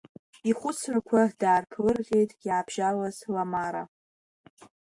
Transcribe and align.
Ихәыцрақәа 0.49 1.21
даарԥлырҟьеит 1.39 2.31
иаабжьалаз 2.47 3.17
Ламара. 3.33 3.83